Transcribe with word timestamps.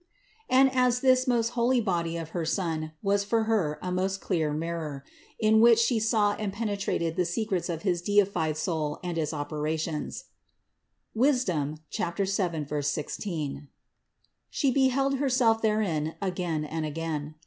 And 0.49 0.75
as 0.75 1.01
this 1.01 1.27
most 1.27 1.49
holy 1.49 1.79
body 1.79 2.17
of 2.17 2.29
her 2.29 2.43
Son 2.43 2.91
was 3.03 3.23
for 3.23 3.43
Her 3.43 3.77
a 3.83 3.91
most 3.91 4.19
clear 4.19 4.51
mirror, 4.51 5.05
in 5.37 5.61
which 5.61 5.77
She 5.77 5.99
saw 5.99 6.33
and 6.37 6.51
penetrated 6.51 7.15
the 7.15 7.23
secrets 7.23 7.69
of 7.69 7.83
his 7.83 8.01
deified 8.01 8.57
Soul 8.57 8.97
and 9.03 9.15
its 9.15 9.31
operations 9.31 10.23
(Wis. 11.13 11.43
7, 11.45 11.79
16), 12.81 13.67
She 14.49 14.71
beheld 14.71 15.17
Herself 15.19 15.61
therein 15.61 16.15
again 16.19 16.65
and 16.65 16.83
again. 16.83 17.35